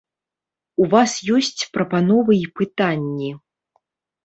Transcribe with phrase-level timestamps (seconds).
[0.85, 3.31] У вас ёсць прапановы і пытанні.